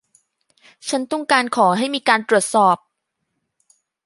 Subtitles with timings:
[0.89, 2.77] ฉันต้องการขอให้มีการตรวจสอบ